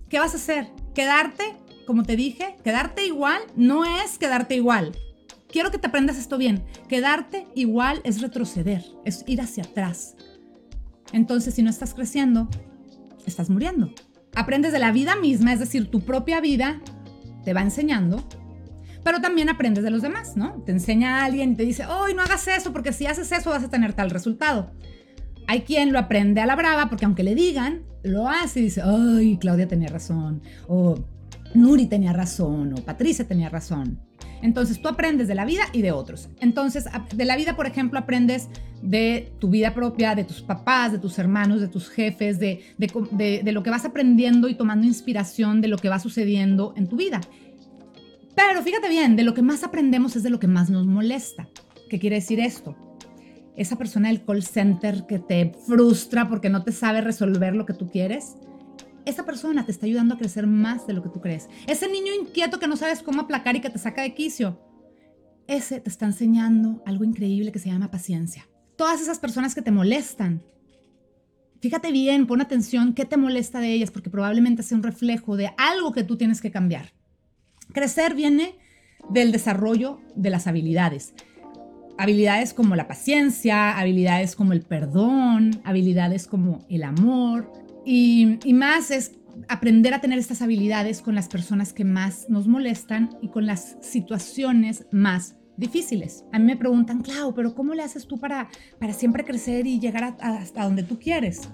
¿Qué 0.09 0.19
vas 0.19 0.33
a 0.33 0.37
hacer? 0.37 0.67
¿Quedarte? 0.93 1.55
Como 1.87 2.03
te 2.03 2.15
dije, 2.15 2.55
quedarte 2.63 3.05
igual 3.05 3.39
no 3.55 3.85
es 3.85 4.17
quedarte 4.17 4.55
igual 4.55 4.91
quiero 5.55 5.71
que 5.71 5.79
te 5.79 5.87
aprendas 5.87 6.17
esto 6.17 6.37
bien. 6.37 6.65
Quedarte 6.89 7.47
igual 7.55 8.01
es 8.03 8.21
retroceder, 8.21 8.83
es 9.05 9.23
ir 9.25 9.39
hacia 9.39 9.63
atrás. 9.63 10.17
Entonces, 11.13 11.53
si 11.53 11.63
no 11.63 11.69
estás 11.69 11.93
creciendo, 11.93 12.49
estás 13.25 13.49
muriendo. 13.49 13.89
Aprendes 14.35 14.73
de 14.73 14.79
la 14.79 14.91
vida 14.91 15.15
misma, 15.15 15.53
es 15.53 15.61
decir, 15.61 15.89
tu 15.89 16.01
propia 16.01 16.41
vida 16.41 16.81
te 17.45 17.53
va 17.53 17.61
enseñando, 17.61 18.21
pero 19.01 19.21
también 19.21 19.47
aprendes 19.47 19.85
de 19.85 19.91
los 19.91 20.01
demás, 20.01 20.35
¿no? 20.35 20.61
Te 20.65 20.73
enseña 20.73 21.21
a 21.21 21.23
alguien 21.23 21.53
y 21.53 21.55
te 21.55 21.63
dice, 21.63 21.85
hoy 21.85 22.13
no 22.13 22.23
hagas 22.23 22.49
eso, 22.49 22.73
porque 22.73 22.91
si 22.91 23.05
haces 23.05 23.31
eso 23.31 23.51
vas 23.51 23.63
a 23.63 23.69
tener 23.69 23.93
tal 23.93 24.09
resultado. 24.09 24.71
Hay 25.47 25.61
quien 25.61 25.93
lo 25.93 25.99
aprende 25.99 26.41
a 26.41 26.45
la 26.47 26.57
brava, 26.57 26.89
porque 26.89 27.05
aunque 27.05 27.23
le 27.23 27.33
digan, 27.33 27.83
lo 28.03 28.27
hace 28.27 28.59
y 28.59 28.63
dice, 28.63 28.81
ay, 28.83 29.37
Claudia 29.37 29.69
tenía 29.69 29.87
razón, 29.87 30.41
o 30.67 30.95
Nuri 31.53 31.85
tenía 31.85 32.11
razón, 32.11 32.73
o 32.73 32.83
Patricia 32.83 33.25
tenía 33.25 33.47
razón. 33.47 34.04
Entonces 34.45 34.79
tú 34.79 34.87
aprendes 34.87 35.27
de 35.27 35.33
la 35.33 35.43
vida 35.43 35.63
y 35.73 35.81
de 35.81 35.91
otros. 35.91 36.29
Entonces, 36.39 36.85
de 37.15 37.25
la 37.25 37.35
vida, 37.35 37.55
por 37.55 37.65
ejemplo, 37.65 37.97
aprendes 37.97 38.47
de 38.83 39.33
tu 39.39 39.49
vida 39.49 39.73
propia, 39.73 40.13
de 40.13 40.23
tus 40.23 40.43
papás, 40.43 40.91
de 40.91 40.99
tus 40.99 41.17
hermanos, 41.17 41.61
de 41.61 41.67
tus 41.67 41.89
jefes, 41.89 42.37
de, 42.37 42.61
de, 42.77 43.51
lo 43.51 43.63
que 43.63 43.71
vas 43.71 43.85
aprendiendo 43.85 44.47
y 44.47 44.53
tomando 44.53 44.85
inspiración 44.85 45.61
de 45.61 45.67
lo 45.67 45.77
que 45.77 45.89
va 45.89 45.97
sucediendo 45.97 46.75
en 46.77 46.87
tu 46.87 46.95
vida. 46.95 47.21
Pero 48.35 48.61
fíjate 48.61 48.87
bien, 48.87 49.15
de 49.15 49.23
lo 49.23 49.33
que 49.33 49.41
más 49.41 49.63
aprendemos 49.63 50.15
es 50.15 50.21
de 50.21 50.29
lo 50.29 50.39
que 50.39 50.45
más 50.47 50.69
nos 50.69 50.85
molesta. 50.85 51.49
¿Qué 51.89 51.97
quiere 51.97 52.17
decir 52.17 52.39
esto? 52.39 52.75
Esa 53.57 53.79
persona 53.79 54.09
del 54.09 54.23
call 54.23 54.43
center 54.43 55.07
que 55.07 55.17
te 55.17 55.53
frustra 55.65 56.29
porque 56.29 56.51
no 56.51 56.63
te 56.63 56.71
sabe 56.71 57.01
resolver 57.01 57.55
lo 57.55 57.65
que 57.65 57.73
tú 57.73 57.89
quieres 57.89 58.35
esa 59.05 59.25
persona 59.25 59.65
te 59.65 59.71
está 59.71 59.85
ayudando 59.85 60.15
a 60.15 60.17
crecer 60.17 60.47
más 60.47 60.87
de 60.87 60.93
lo 60.93 61.03
que 61.03 61.09
tú 61.09 61.21
crees. 61.21 61.49
Ese 61.67 61.89
niño 61.89 62.13
inquieto 62.13 62.59
que 62.59 62.67
no 62.67 62.77
sabes 62.77 63.01
cómo 63.01 63.21
aplacar 63.21 63.55
y 63.55 63.61
que 63.61 63.69
te 63.69 63.79
saca 63.79 64.01
de 64.01 64.13
quicio, 64.13 64.59
ese 65.47 65.79
te 65.79 65.89
está 65.89 66.05
enseñando 66.05 66.81
algo 66.85 67.03
increíble 67.03 67.51
que 67.51 67.59
se 67.59 67.69
llama 67.69 67.91
paciencia. 67.91 68.47
Todas 68.75 69.01
esas 69.01 69.19
personas 69.19 69.55
que 69.55 69.61
te 69.61 69.71
molestan, 69.71 70.43
Fíjate 71.65 71.91
bien, 71.91 72.27
pon 72.27 72.41
atención 72.41 72.93
qué 72.93 73.05
te 73.05 73.17
molesta 73.17 73.59
de 73.59 73.71
ellas, 73.71 73.89
porque 73.89 74.11
probablemente 74.11 74.61
sea 74.61 74.77
un 74.77 74.83
reflejo 74.83 75.35
de 75.35 75.49
algo 75.57 75.93
que 75.93 76.03
tú 76.03 76.15
tienes 76.15 76.39
que 76.39 76.51
cambiar. 76.51 76.93
Crecer 77.73 78.13
viene 78.13 78.55
del 79.09 79.31
desarrollo 79.31 79.99
de 80.15 80.29
las 80.29 80.45
habilidades. 80.45 81.15
Habilidades 81.97 82.53
como 82.53 82.75
la 82.75 82.87
paciencia, 82.87 83.79
habilidades 83.79 84.35
como 84.35 84.53
el 84.53 84.61
perdón, 84.61 85.59
habilidades 85.63 86.27
como 86.27 86.63
el 86.69 86.83
amor. 86.83 87.51
Y, 87.85 88.53
más 88.53 88.89
es 88.91 89.11
aprender 89.47 89.93
a 89.93 90.01
tener 90.01 90.17
estas 90.17 90.41
habilidades 90.41 91.01
con 91.01 91.13
las 91.13 91.27
personas 91.27 91.71
que 91.71 91.85
más 91.85 92.29
nos 92.29 92.47
molestan 92.47 93.17
y 93.21 93.27
con 93.27 93.45
las 93.45 93.77
situaciones 93.81 94.87
más 94.91 95.35
difíciles. 95.57 96.25
A 96.33 96.39
mí 96.39 96.45
me 96.45 96.57
preguntan, 96.57 97.01
Clau, 97.01 97.35
pero 97.35 97.53
¿cómo 97.53 97.73
le 97.73 97.83
haces 97.83 98.07
tú 98.07 98.17
para, 98.17 98.49
para 98.79 98.93
siempre 98.93 99.23
crecer 99.23 99.67
y 99.67 99.79
llegar 99.79 100.17
hasta 100.19 100.63
donde 100.63 100.83
tú 100.83 100.97
quieres? 100.97 101.49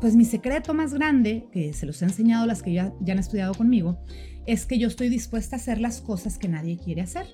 Pues 0.00 0.16
mi 0.16 0.24
secreto 0.24 0.74
más 0.74 0.92
grande, 0.92 1.46
que 1.52 1.72
se 1.72 1.86
los 1.86 2.02
he 2.02 2.06
enseñado 2.06 2.44
las 2.46 2.62
que 2.62 2.72
ya, 2.72 2.92
ya 3.00 3.12
han 3.12 3.20
estudiado 3.20 3.54
conmigo, 3.54 4.02
es 4.46 4.66
que 4.66 4.78
yo 4.78 4.88
estoy 4.88 5.08
dispuesta 5.08 5.54
a 5.54 5.60
hacer 5.60 5.80
las 5.80 6.00
cosas 6.00 6.38
que 6.38 6.48
nadie 6.48 6.76
quiere 6.76 7.02
hacer. 7.02 7.26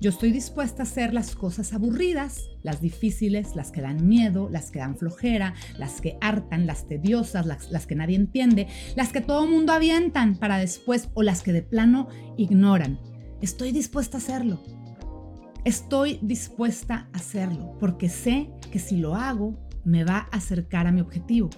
Yo 0.00 0.10
estoy 0.10 0.30
dispuesta 0.30 0.82
a 0.82 0.86
hacer 0.86 1.12
las 1.12 1.34
cosas 1.34 1.72
aburridas, 1.72 2.44
las 2.62 2.80
difíciles, 2.80 3.56
las 3.56 3.72
que 3.72 3.80
dan 3.80 4.06
miedo, 4.06 4.48
las 4.48 4.70
que 4.70 4.78
dan 4.78 4.96
flojera, 4.96 5.54
las 5.76 6.00
que 6.00 6.16
hartan, 6.20 6.66
las 6.66 6.86
tediosas, 6.86 7.46
las, 7.46 7.70
las 7.72 7.86
que 7.86 7.96
nadie 7.96 8.14
entiende, 8.14 8.68
las 8.94 9.12
que 9.12 9.20
todo 9.20 9.48
mundo 9.48 9.72
avientan 9.72 10.36
para 10.36 10.58
después 10.58 11.08
o 11.14 11.22
las 11.22 11.42
que 11.42 11.52
de 11.52 11.62
plano 11.62 12.08
ignoran. 12.36 13.00
Estoy 13.40 13.72
dispuesta 13.72 14.18
a 14.18 14.20
hacerlo. 14.20 14.62
Estoy 15.64 16.20
dispuesta 16.22 17.08
a 17.12 17.16
hacerlo 17.16 17.76
porque 17.80 18.08
sé 18.08 18.50
que 18.70 18.78
si 18.78 18.96
lo 18.98 19.16
hago 19.16 19.58
me 19.84 20.04
va 20.04 20.28
a 20.30 20.36
acercar 20.36 20.86
a 20.86 20.92
mi 20.92 21.00
objetivo. 21.00 21.50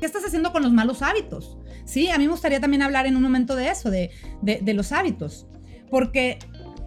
¿Qué 0.00 0.06
estás 0.06 0.24
haciendo 0.24 0.52
con 0.52 0.62
los 0.62 0.72
malos 0.72 1.00
hábitos? 1.00 1.56
Sí, 1.86 2.10
a 2.10 2.18
mí 2.18 2.24
me 2.24 2.32
gustaría 2.32 2.60
también 2.60 2.82
hablar 2.82 3.06
en 3.06 3.16
un 3.16 3.22
momento 3.22 3.56
de 3.56 3.70
eso, 3.70 3.90
de, 3.90 4.10
de, 4.42 4.74
los 4.74 4.92
hábitos, 4.92 5.46
porque 5.90 6.38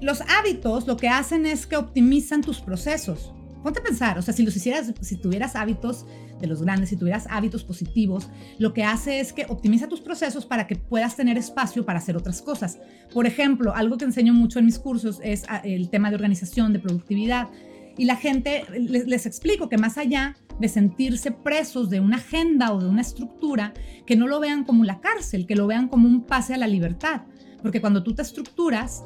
los 0.01 0.21
hábitos 0.21 0.87
lo 0.87 0.97
que 0.97 1.09
hacen 1.09 1.45
es 1.45 1.65
que 1.65 1.77
optimizan 1.77 2.41
tus 2.41 2.59
procesos. 2.59 3.33
Ponte 3.63 3.79
a 3.79 3.83
pensar, 3.83 4.17
o 4.17 4.21
sea, 4.21 4.33
si 4.33 4.43
los 4.43 4.55
hicieras, 4.55 4.93
si 5.01 5.17
tuvieras 5.17 5.55
hábitos 5.55 6.05
de 6.39 6.47
los 6.47 6.61
grandes, 6.61 6.89
si 6.89 6.95
tuvieras 6.95 7.25
hábitos 7.29 7.63
positivos, 7.63 8.29
lo 8.59 8.73
que 8.73 8.83
hace 8.83 9.19
es 9.19 9.33
que 9.33 9.45
optimiza 9.49 9.87
tus 9.87 9.99
procesos 9.99 10.45
para 10.45 10.67
que 10.67 10.75
puedas 10.75 11.15
tener 11.15 11.37
espacio 11.37 11.83
para 11.83 11.99
hacer 11.99 12.15
otras 12.15 12.41
cosas. 12.41 12.79
Por 13.13 13.25
ejemplo, 13.25 13.73
algo 13.75 13.97
que 13.97 14.05
enseño 14.05 14.33
mucho 14.33 14.59
en 14.59 14.65
mis 14.65 14.79
cursos 14.79 15.19
es 15.23 15.43
ah, 15.49 15.61
el 15.63 15.89
tema 15.89 16.09
de 16.09 16.15
organización, 16.15 16.71
de 16.71 16.79
productividad. 16.79 17.47
Y 17.97 18.05
la 18.05 18.15
gente, 18.15 18.63
les, 18.79 19.07
les 19.07 19.25
explico 19.25 19.69
que 19.69 19.77
más 19.77 19.97
allá 19.97 20.37
de 20.59 20.69
sentirse 20.69 21.31
presos 21.31 21.89
de 21.89 21.99
una 21.99 22.17
agenda 22.17 22.73
o 22.73 22.79
de 22.79 22.87
una 22.87 23.01
estructura, 23.01 23.73
que 24.05 24.15
no 24.15 24.27
lo 24.27 24.39
vean 24.39 24.63
como 24.63 24.83
la 24.83 25.01
cárcel, 25.01 25.47
que 25.47 25.55
lo 25.55 25.67
vean 25.67 25.87
como 25.87 26.07
un 26.07 26.23
pase 26.23 26.53
a 26.53 26.57
la 26.57 26.67
libertad. 26.67 27.23
Porque 27.61 27.81
cuando 27.81 28.03
tú 28.03 28.13
te 28.13 28.21
estructuras, 28.21 29.03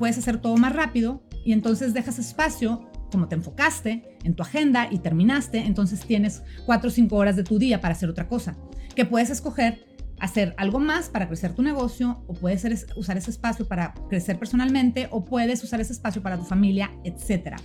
puedes 0.00 0.16
hacer 0.16 0.38
todo 0.40 0.56
más 0.56 0.74
rápido 0.74 1.22
y 1.44 1.52
entonces 1.52 1.92
dejas 1.92 2.18
espacio 2.18 2.90
como 3.12 3.28
te 3.28 3.34
enfocaste 3.34 4.16
en 4.24 4.34
tu 4.34 4.42
agenda 4.42 4.88
y 4.90 5.00
terminaste, 5.00 5.58
entonces 5.58 6.00
tienes 6.00 6.42
cuatro 6.64 6.88
o 6.88 6.90
cinco 6.90 7.16
horas 7.16 7.36
de 7.36 7.44
tu 7.44 7.58
día 7.58 7.82
para 7.82 7.92
hacer 7.92 8.08
otra 8.08 8.26
cosa, 8.26 8.56
que 8.94 9.04
puedes 9.04 9.28
escoger 9.28 9.84
hacer 10.18 10.54
algo 10.56 10.80
más 10.80 11.10
para 11.10 11.28
crecer 11.28 11.54
tu 11.54 11.62
negocio 11.62 12.24
o 12.26 12.34
puedes 12.34 12.86
usar 12.96 13.18
ese 13.18 13.30
espacio 13.30 13.68
para 13.68 13.92
crecer 14.08 14.38
personalmente 14.38 15.08
o 15.10 15.24
puedes 15.24 15.62
usar 15.64 15.80
ese 15.80 15.92
espacio 15.92 16.22
para 16.22 16.38
tu 16.38 16.44
familia, 16.44 16.90
etc. 17.04 17.56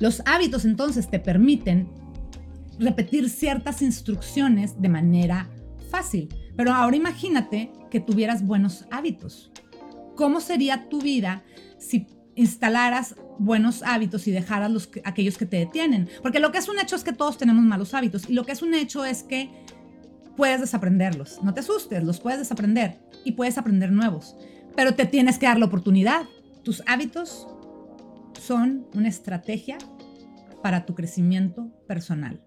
Los 0.00 0.22
hábitos 0.26 0.64
entonces 0.64 1.08
te 1.08 1.20
permiten 1.20 1.88
repetir 2.80 3.30
ciertas 3.30 3.80
instrucciones 3.80 4.80
de 4.80 4.88
manera 4.88 5.50
fácil, 5.90 6.28
pero 6.56 6.72
ahora 6.72 6.96
imagínate 6.96 7.70
que 7.90 8.00
tuvieras 8.00 8.44
buenos 8.44 8.86
hábitos. 8.90 9.52
¿Cómo 10.16 10.40
sería 10.40 10.88
tu 10.88 11.00
vida 11.00 11.44
si 11.78 12.06
instalaras 12.34 13.14
buenos 13.38 13.82
hábitos 13.82 14.26
y 14.28 14.30
dejaras 14.30 14.70
los 14.70 14.88
aquellos 15.04 15.38
que 15.38 15.46
te 15.46 15.56
detienen. 15.56 16.08
Porque 16.22 16.40
lo 16.40 16.52
que 16.52 16.58
es 16.58 16.68
un 16.68 16.78
hecho 16.78 16.96
es 16.96 17.04
que 17.04 17.12
todos 17.12 17.38
tenemos 17.38 17.64
malos 17.64 17.94
hábitos 17.94 18.28
y 18.28 18.34
lo 18.34 18.44
que 18.44 18.52
es 18.52 18.62
un 18.62 18.74
hecho 18.74 19.04
es 19.04 19.22
que 19.22 19.50
puedes 20.36 20.60
desaprenderlos. 20.60 21.42
No 21.42 21.54
te 21.54 21.60
asustes, 21.60 22.04
los 22.04 22.20
puedes 22.20 22.38
desaprender 22.38 23.00
y 23.24 23.32
puedes 23.32 23.58
aprender 23.58 23.90
nuevos. 23.90 24.36
Pero 24.76 24.94
te 24.94 25.06
tienes 25.06 25.38
que 25.38 25.46
dar 25.46 25.58
la 25.58 25.66
oportunidad. 25.66 26.26
Tus 26.62 26.82
hábitos 26.86 27.48
son 28.40 28.86
una 28.94 29.08
estrategia 29.08 29.78
para 30.62 30.84
tu 30.84 30.94
crecimiento 30.94 31.72
personal. 31.86 32.42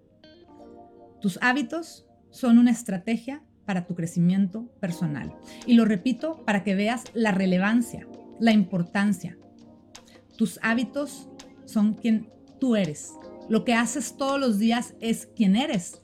Tus 1.21 1.39
hábitos 1.41 2.05
son 2.29 2.59
una 2.59 2.71
estrategia 2.71 3.43
para 3.69 3.85
tu 3.85 3.93
crecimiento 3.93 4.65
personal. 4.79 5.35
Y 5.67 5.75
lo 5.75 5.85
repito 5.85 6.43
para 6.43 6.63
que 6.63 6.73
veas 6.73 7.03
la 7.13 7.31
relevancia, 7.31 8.07
la 8.39 8.51
importancia 8.51 9.37
tus 10.39 10.57
hábitos 10.61 11.27
son 11.65 11.95
quien 11.95 12.29
tú 12.61 12.77
eres. 12.77 13.11
Lo 13.49 13.65
que 13.65 13.73
haces 13.73 14.15
todos 14.15 14.39
los 14.39 14.57
días 14.57 14.93
es 15.01 15.27
quien 15.35 15.57
eres. 15.57 16.01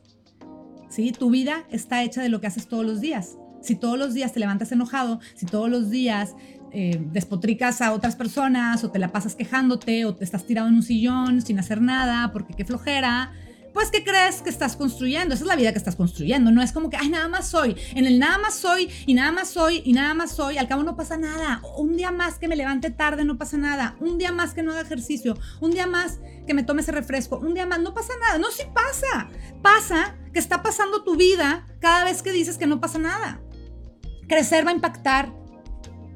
¿Sí? 0.89 1.13
Tu 1.13 1.29
vida 1.29 1.63
está 1.72 2.03
hecha 2.03 2.22
de 2.22 2.27
lo 2.27 2.41
que 2.41 2.48
haces 2.48 2.67
todos 2.67 2.86
los 2.86 3.00
días. 3.00 3.38
Si 3.62 3.77
todos 3.77 3.98
los 3.98 4.13
días 4.13 4.34
te 4.34 4.41
levantas 4.41 4.74
enojado, 4.74 5.22
si 5.36 5.45
todos 5.45 5.69
los 5.69 5.89
días 5.89 6.36
eh, 6.74 7.01
despotricas 7.13 7.79
a 7.79 7.93
otras 7.93 8.17
personas 8.17 8.84
o 8.84 8.91
te 8.91 9.00
la 9.00 9.13
pasas 9.13 9.36
quejándote 9.36 10.03
o 10.03 10.13
te 10.13 10.25
estás 10.25 10.45
tirado 10.45 10.67
en 10.67 10.75
un 10.75 10.84
sillón 10.84 11.41
sin 11.41 11.57
hacer 11.57 11.81
nada 11.81 12.34
porque 12.34 12.53
qué 12.53 12.65
flojera, 12.65 13.31
pues 13.75 13.91
¿qué 13.91 14.05
crees 14.05 14.41
que 14.41 14.50
estás 14.50 14.77
construyendo? 14.77 15.36
Esa 15.36 15.44
es 15.44 15.48
la 15.50 15.58
vida 15.58 15.74
que 15.74 15.77
estás 15.77 15.98
construyendo. 15.98 16.50
No 16.50 16.62
es 16.62 16.72
como 16.72 16.89
que, 16.89 16.96
ay, 16.96 17.10
nada 17.10 17.27
más 17.27 17.50
soy. 17.50 17.75
En 17.94 18.05
el 18.05 18.20
nada 18.20 18.38
más 18.38 18.53
soy 18.53 18.89
y 19.05 19.13
nada 19.13 19.34
más 19.34 19.50
soy 19.50 19.82
y 19.84 19.91
nada 19.91 20.13
más 20.13 20.32
soy. 20.32 20.58
Al 20.58 20.70
cabo 20.70 20.84
no 20.84 20.96
pasa 20.96 21.17
nada. 21.17 21.62
Un 21.77 21.98
día 21.98 22.10
más 22.10 22.39
que 22.39 22.48
me 22.48 22.55
levante 22.55 22.89
tarde 22.89 23.25
no 23.25 23.38
pasa 23.38 23.58
nada. 23.58 23.98
Un 24.00 24.17
día 24.17 24.32
más 24.32 24.53
que 24.53 24.63
no 24.63 24.72
haga 24.72 24.79
ejercicio. 24.79 25.38
Un 25.60 25.72
día 25.72 25.88
más 25.88 26.20
que 26.48 26.53
me 26.53 26.63
tome 26.63 26.84
ese 26.84 26.94
refresco. 26.94 27.38
Un 27.38 27.53
día 27.53 27.65
más 27.65 27.82
no 27.82 27.94
pasa 27.94 28.13
nada. 28.22 28.38
No, 28.38 28.50
sí 28.50 28.63
pasa. 28.74 29.27
Pasa 29.62 30.15
que 30.32 30.39
está 30.39 30.63
pasando 30.63 31.03
tu 31.03 31.17
vida 31.17 31.67
cada 31.82 32.05
vez 32.05 32.22
que 32.22 32.32
dices 32.32 32.58
que 32.58 32.67
no 32.67 32.79
pasa 32.79 32.98
nada. 32.98 33.41
Crecer 34.29 34.65
va 34.65 34.72
a 34.72 34.75
impactar 34.75 35.34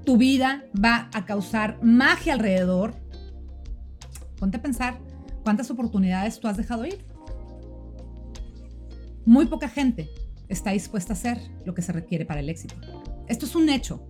tu 0.06 0.16
vida, 0.16 0.64
va 0.82 1.10
a 1.14 1.26
causar 1.26 1.78
magia 1.84 2.32
alrededor. 2.32 2.96
Ponte 4.40 4.56
a 4.56 4.62
pensar 4.62 4.98
cuántas 5.44 5.70
oportunidades 5.70 6.40
tú 6.40 6.48
has 6.48 6.56
dejado 6.56 6.86
ir. 6.86 7.09
Muy 9.26 9.46
poca 9.46 9.70
gente 9.70 10.10
está 10.48 10.72
dispuesta 10.72 11.14
a 11.14 11.16
hacer 11.16 11.40
lo 11.66 11.74
que 11.74 11.82
se 11.82 11.92
requiere 11.92 12.26
para 12.26 12.40
el 12.40 12.50
éxito. 12.50 12.76
Esto 13.28 13.46
es 13.46 13.56
un 13.56 13.70
hecho. 13.70 14.08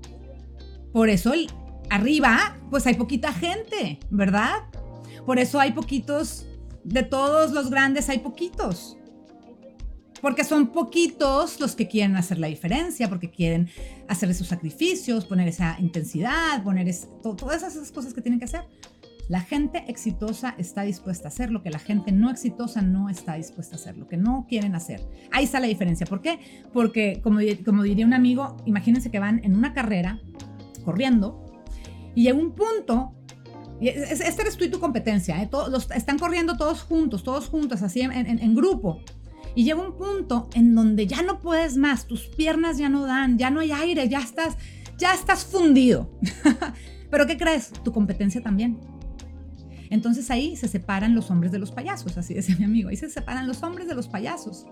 Por 0.93 1.09
eso 1.09 1.33
arriba, 1.89 2.57
pues 2.69 2.87
hay 2.87 2.95
poquita 2.95 3.33
gente, 3.33 3.99
¿verdad? 4.09 4.63
Por 5.25 5.39
eso 5.39 5.59
hay 5.59 5.73
poquitos, 5.73 6.47
de 6.83 7.03
todos 7.03 7.51
los 7.51 7.69
grandes 7.69 8.09
hay 8.09 8.19
poquitos. 8.19 8.95
Porque 10.21 10.43
son 10.43 10.67
poquitos 10.67 11.59
los 11.59 11.75
que 11.75 11.87
quieren 11.87 12.17
hacer 12.17 12.39
la 12.39 12.47
diferencia, 12.47 13.07
porque 13.07 13.31
quieren 13.31 13.69
hacer 14.07 14.29
esos 14.29 14.47
sacrificios, 14.47 15.25
poner 15.25 15.47
esa 15.47 15.77
intensidad, 15.79 16.61
poner 16.63 16.93
todas 17.21 17.63
esas 17.63 17.91
cosas 17.91 18.13
que 18.13 18.21
tienen 18.21 18.39
que 18.39 18.45
hacer. 18.45 18.65
La 19.29 19.41
gente 19.41 19.85
exitosa 19.87 20.55
está 20.57 20.81
dispuesta 20.81 21.27
a 21.27 21.29
hacer 21.29 21.51
lo 21.51 21.61
que 21.61 21.69
la 21.69 21.77
gente 21.77 22.11
no 22.11 22.31
exitosa 22.31 22.81
no 22.81 23.09
está 23.09 23.35
dispuesta 23.35 23.75
a 23.75 23.79
hacer, 23.79 23.95
lo 23.95 24.07
que 24.07 24.17
no 24.17 24.47
quieren 24.49 24.73
hacer. 24.73 25.07
Ahí 25.31 25.45
está 25.45 25.59
la 25.59 25.67
diferencia. 25.67 26.07
¿Por 26.07 26.21
qué? 26.21 26.39
Porque, 26.73 27.21
como, 27.23 27.39
como 27.63 27.83
diría 27.83 28.07
un 28.07 28.13
amigo, 28.13 28.57
imagínense 28.65 29.11
que 29.11 29.19
van 29.19 29.39
en 29.43 29.55
una 29.55 29.73
carrera 29.73 30.19
corriendo 30.83 31.45
y 32.15 32.23
llega 32.23 32.39
un 32.39 32.55
punto 32.55 33.13
este 33.81 34.41
eres 34.41 34.57
tú 34.57 34.65
y 34.65 34.69
tu 34.69 34.79
competencia, 34.79 35.41
¿eh? 35.41 35.47
todos, 35.49 35.89
están 35.91 36.19
corriendo 36.19 36.57
todos 36.57 36.81
juntos, 36.81 37.23
todos 37.23 37.47
juntos, 37.47 37.81
así 37.81 38.01
en, 38.01 38.11
en, 38.11 38.55
grupo. 38.55 38.99
Y 39.55 39.63
llega 39.63 39.81
un 39.81 39.95
punto 39.95 40.49
en 40.53 40.75
donde 40.75 41.07
ya 41.07 41.21
no 41.21 41.39
puedes 41.39 41.77
más, 41.77 42.05
tus 42.05 42.27
piernas 42.27 42.77
ya 42.77 42.89
no 42.89 43.05
dan, 43.05 43.37
ya 43.37 43.49
no 43.51 43.61
hay 43.61 43.71
aire, 43.71 44.09
ya 44.09 44.19
estás, 44.19 44.57
ya 44.97 45.13
estás 45.13 45.45
fundido. 45.45 46.11
Pero 47.09 47.25
¿qué 47.25 47.37
crees? 47.37 47.71
Tu 47.83 47.93
competencia 47.93 48.41
también. 48.41 48.79
Entonces 49.89 50.29
ahí 50.29 50.55
se 50.55 50.67
separan 50.67 51.15
los 51.15 51.31
hombres 51.31 51.51
de 51.51 51.59
los 51.59 51.71
payasos, 51.71 52.17
así 52.17 52.33
decía 52.33 52.55
mi 52.57 52.65
amigo, 52.65 52.89
ahí 52.89 52.97
se 52.97 53.09
separan 53.09 53.47
los 53.47 53.63
hombres 53.63 53.87
de 53.87 53.95
los 53.95 54.07
payasos. 54.07 54.65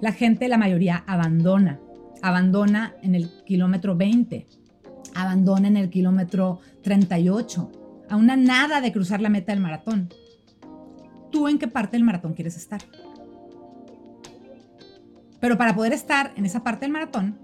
La 0.00 0.12
gente, 0.12 0.48
la 0.48 0.58
mayoría, 0.58 1.04
abandona, 1.06 1.80
abandona 2.22 2.94
en 3.02 3.14
el 3.14 3.30
kilómetro 3.44 3.96
20, 3.96 4.46
abandona 5.14 5.68
en 5.68 5.76
el 5.76 5.90
kilómetro 5.90 6.60
38, 6.82 7.72
a 8.08 8.16
una 8.16 8.36
nada 8.36 8.80
de 8.80 8.92
cruzar 8.92 9.20
la 9.20 9.28
meta 9.28 9.52
del 9.52 9.60
maratón. 9.60 10.08
¿Tú 11.30 11.48
en 11.48 11.58
qué 11.58 11.68
parte 11.68 11.96
del 11.96 12.04
maratón 12.04 12.34
quieres 12.34 12.56
estar? 12.56 12.80
Pero 15.40 15.56
para 15.56 15.74
poder 15.74 15.92
estar 15.92 16.32
en 16.36 16.44
esa 16.44 16.62
parte 16.62 16.84
del 16.84 16.92
maratón, 16.92 17.38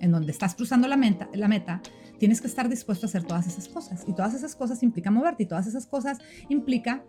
en 0.00 0.10
donde 0.10 0.32
estás 0.32 0.54
cruzando 0.54 0.88
la 0.88 0.96
meta, 0.96 1.28
la 1.32 1.48
meta 1.48 1.80
tienes 2.22 2.40
que 2.40 2.46
estar 2.46 2.68
dispuesto 2.68 3.04
a 3.04 3.08
hacer 3.08 3.24
todas 3.24 3.48
esas 3.48 3.66
cosas. 3.66 4.04
Y 4.06 4.12
todas 4.12 4.32
esas 4.32 4.54
cosas 4.54 4.84
implica 4.84 5.10
moverte 5.10 5.42
y 5.42 5.46
todas 5.46 5.66
esas 5.66 5.88
cosas 5.88 6.18
implica 6.48 7.04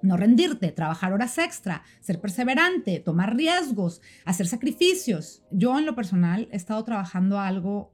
no 0.00 0.16
rendirte, 0.16 0.72
trabajar 0.72 1.12
horas 1.12 1.36
extra, 1.36 1.82
ser 2.00 2.22
perseverante, 2.22 3.00
tomar 3.00 3.36
riesgos, 3.36 4.00
hacer 4.24 4.46
sacrificios. 4.46 5.42
Yo 5.50 5.78
en 5.78 5.84
lo 5.84 5.94
personal 5.94 6.48
he 6.50 6.56
estado 6.56 6.82
trabajando 6.84 7.38
algo 7.38 7.92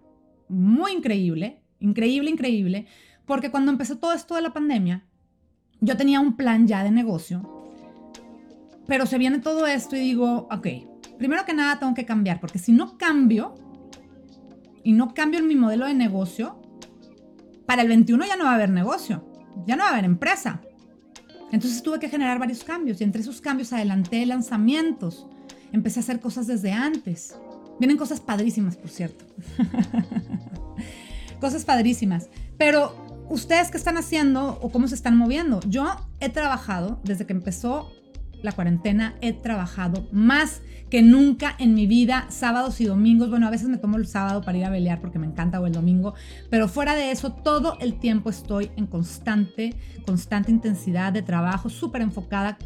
muy 0.49 0.93
increíble, 0.93 1.65
increíble, 1.81 2.31
increíble, 2.31 2.87
porque 3.27 3.51
cuando 3.51 3.73
empezó 3.73 3.99
todo 3.99 4.13
esto 4.13 4.37
de 4.37 4.43
la 4.43 4.53
pandemia, 4.53 5.05
yo 5.81 5.97
tenía 5.97 6.21
un 6.21 6.37
plan 6.37 6.69
ya 6.69 6.85
de 6.85 6.93
negocio, 6.93 7.75
pero 8.87 9.05
se 9.07 9.19
viene 9.19 9.41
todo 9.41 9.67
esto 9.67 9.97
y 9.97 9.99
digo, 9.99 10.47
ok, 10.49 10.69
primero 11.19 11.45
que 11.45 11.55
nada 11.55 11.81
tengo 11.81 11.95
que 11.95 12.07
cambiar, 12.07 12.39
porque 12.39 12.61
si 12.61 12.71
no 12.71 12.97
cambio 12.99 13.72
y 14.85 14.93
no 14.93 15.15
cambio 15.15 15.43
mi 15.43 15.55
modelo 15.55 15.87
de 15.87 15.95
negocio, 15.95 16.61
para 17.67 17.83
el 17.83 17.89
21 17.89 18.27
ya 18.27 18.37
no 18.37 18.45
va 18.45 18.53
a 18.53 18.55
haber 18.55 18.71
negocio, 18.71 19.25
ya 19.67 19.77
no 19.77 19.83
va 19.83 19.91
a 19.91 19.93
haber 19.93 20.05
empresa. 20.05 20.61
Entonces 21.53 21.83
tuve 21.83 21.99
que 21.99 22.09
generar 22.09 22.39
varios 22.39 22.65
cambios 22.65 23.01
y 23.01 23.05
entre 23.05 23.23
esos 23.23 23.41
cambios 23.41 23.73
adelanté 23.73 24.25
lanzamientos, 24.27 25.27
empecé 25.73 26.01
a 26.01 26.03
hacer 26.03 26.21
cosas 26.21 26.47
desde 26.47 26.73
antes. 26.73 27.37
Vienen 27.79 27.97
cosas 27.97 28.21
padrísimas, 28.21 28.77
por 28.77 28.91
cierto. 28.91 29.25
cosas 31.41 31.65
padrísimas. 31.65 32.29
Pero 32.57 33.27
ustedes 33.29 33.71
qué 33.71 33.77
están 33.77 33.97
haciendo 33.97 34.59
o 34.63 34.71
cómo 34.71 34.89
se 34.89 34.95
están 34.95 35.17
moviendo. 35.17 35.61
Yo 35.69 35.87
he 36.21 36.29
trabajado 36.29 37.01
desde 37.05 37.27
que 37.27 37.33
empezó 37.33 37.91
la 38.43 38.53
cuarentena, 38.53 39.15
he 39.21 39.33
trabajado 39.33 40.09
más 40.13 40.63
que 40.91 41.01
nunca 41.03 41.55
en 41.59 41.75
mi 41.75 41.87
vida, 41.87 42.27
sábados 42.29 42.81
y 42.81 42.85
domingos. 42.85 43.31
Bueno, 43.31 43.47
a 43.47 43.51
veces 43.51 43.69
me 43.69 43.79
tomo 43.79 43.97
el 43.97 44.07
sábado 44.07 44.43
para 44.43 44.59
ir 44.59 44.65
a 44.65 44.71
pelear 44.71 45.01
porque 45.01 45.19
me 45.19 45.27
encanta 45.27 45.61
o 45.61 45.67
el 45.67 45.73
domingo, 45.73 46.15
pero 46.51 46.69
fuera 46.69 46.95
de 46.95 47.11
eso, 47.11 47.33
todo 47.33 47.79
el 47.81 47.99
tiempo 47.99 48.29
estoy 48.29 48.71
en 48.77 48.87
constante, 48.87 49.75
constante 50.05 50.51
intensidad 50.51 51.13
de 51.13 51.23
trabajo, 51.23 51.71
súper 51.71 52.03
enfocada, 52.03 52.59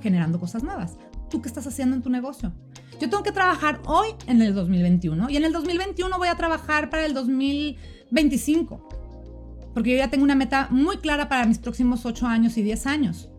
generando 0.00 0.38
cosas 0.38 0.62
nuevas. 0.62 0.96
¿Tú 1.28 1.42
qué 1.42 1.48
estás 1.48 1.66
haciendo 1.66 1.96
en 1.96 2.02
tu 2.02 2.10
negocio? 2.10 2.52
Yo 3.00 3.10
tengo 3.10 3.24
que 3.24 3.32
trabajar 3.32 3.80
hoy 3.86 4.10
en 4.28 4.42
el 4.42 4.54
2021 4.54 5.30
y 5.30 5.36
en 5.36 5.44
el 5.44 5.52
2021 5.52 6.18
voy 6.18 6.28
a 6.28 6.36
trabajar 6.36 6.88
para 6.88 7.04
el 7.04 7.14
2025, 7.14 8.88
porque 9.74 9.90
yo 9.90 9.96
ya 9.96 10.08
tengo 10.08 10.22
una 10.22 10.36
meta 10.36 10.68
muy 10.70 10.98
clara 10.98 11.28
para 11.28 11.46
mis 11.46 11.58
próximos 11.58 12.06
8 12.06 12.28
años 12.28 12.56
y 12.58 12.62
10 12.62 12.86
años 12.86 13.31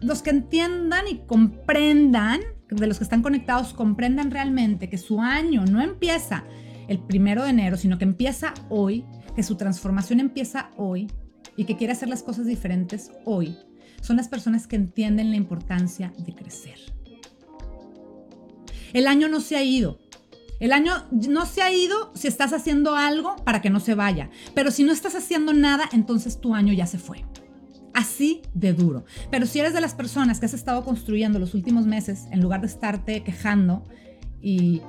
los 0.00 0.22
que 0.22 0.30
entiendan 0.30 1.08
y 1.08 1.18
comprendan, 1.26 2.40
de 2.70 2.86
los 2.86 2.98
que 2.98 3.04
están 3.04 3.22
conectados, 3.22 3.72
comprendan 3.72 4.30
realmente 4.30 4.88
que 4.88 4.98
su 4.98 5.20
año 5.20 5.64
no 5.64 5.80
empieza 5.80 6.44
el 6.86 6.98
primero 6.98 7.44
de 7.44 7.50
enero, 7.50 7.76
sino 7.76 7.98
que 7.98 8.04
empieza 8.04 8.54
hoy, 8.68 9.04
que 9.34 9.42
su 9.42 9.56
transformación 9.56 10.20
empieza 10.20 10.70
hoy 10.76 11.08
y 11.56 11.64
que 11.64 11.76
quiere 11.76 11.92
hacer 11.92 12.08
las 12.08 12.22
cosas 12.22 12.46
diferentes 12.46 13.10
hoy, 13.24 13.56
son 14.00 14.16
las 14.16 14.28
personas 14.28 14.66
que 14.66 14.76
entienden 14.76 15.30
la 15.30 15.36
importancia 15.36 16.12
de 16.18 16.34
crecer. 16.34 16.78
El 18.92 19.06
año 19.06 19.28
no 19.28 19.40
se 19.40 19.56
ha 19.56 19.62
ido. 19.62 19.98
El 20.60 20.72
año 20.72 20.92
no 21.10 21.46
se 21.46 21.62
ha 21.62 21.72
ido 21.72 22.10
si 22.14 22.26
estás 22.26 22.52
haciendo 22.52 22.96
algo 22.96 23.36
para 23.44 23.60
que 23.60 23.70
no 23.70 23.80
se 23.80 23.94
vaya. 23.94 24.30
Pero 24.54 24.70
si 24.70 24.82
no 24.82 24.92
estás 24.92 25.14
haciendo 25.14 25.52
nada, 25.52 25.88
entonces 25.92 26.40
tu 26.40 26.54
año 26.54 26.72
ya 26.72 26.86
se 26.86 26.98
fue 26.98 27.24
así 27.98 28.42
de 28.54 28.72
duro. 28.72 29.04
Pero 29.30 29.44
si 29.44 29.58
eres 29.58 29.74
de 29.74 29.80
las 29.80 29.92
personas 29.92 30.38
que 30.38 30.46
has 30.46 30.54
estado 30.54 30.84
construyendo 30.84 31.40
los 31.40 31.52
últimos 31.54 31.84
meses, 31.84 32.26
en 32.30 32.40
lugar 32.40 32.60
de 32.60 32.68
estarte 32.68 33.24
quejando 33.24 33.82
y 34.40 34.82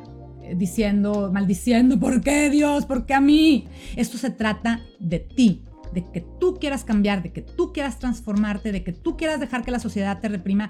eh, 0.44 0.54
diciendo, 0.56 1.32
maldiciendo, 1.34 2.00
¿por 2.00 2.22
qué 2.22 2.52
Dios? 2.52 2.86
¿Por 2.86 3.08
qué 3.08 3.16
a 3.16 3.22
mí? 3.22 3.68
Esto 3.96 4.20
se 4.20 4.30
trata 4.30 4.82
de 5.00 5.20
ti, 5.20 5.64
de 5.92 6.06
que 6.06 6.24
tú 6.40 6.60
quieras 6.60 6.84
cambiar, 6.84 7.24
de 7.24 7.32
que 7.32 7.42
tú 7.42 7.74
quieras 7.74 7.98
transformarte, 7.98 8.72
de 8.72 8.84
que 8.84 8.94
tú 8.94 9.18
quieras 9.18 9.40
dejar 9.40 9.66
que 9.66 9.72
la 9.72 9.80
sociedad 9.80 10.20
te 10.20 10.30
reprima, 10.30 10.70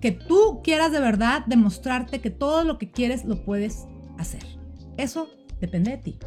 que 0.00 0.12
tú 0.12 0.60
quieras 0.62 0.92
de 0.92 1.00
verdad 1.00 1.44
demostrarte 1.46 2.20
que 2.20 2.30
todo 2.30 2.62
lo 2.62 2.78
que 2.78 2.92
quieres 2.92 3.24
lo 3.24 3.44
puedes 3.44 3.86
hacer. 4.16 4.44
Eso 4.96 5.28
depende 5.60 5.90
de 5.90 5.98
ti. 5.98 6.18